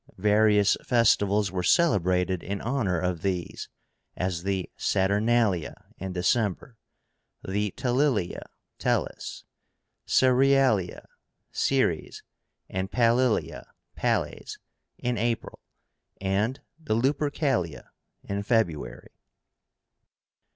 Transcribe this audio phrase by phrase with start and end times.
[0.17, 3.69] Various festivals were celebrated in honor of these,
[4.17, 6.75] as the Saturnalia, in December;
[7.47, 8.41] the Tellilia
[8.79, 9.43] (Tellus),
[10.07, 11.05] Cerialia
[11.51, 12.23] (Ceres),
[12.67, 13.63] and Palilia
[13.95, 14.57] (Pales),
[14.97, 15.59] in April;
[16.19, 17.89] and the Lupercalia,
[18.23, 19.11] in February.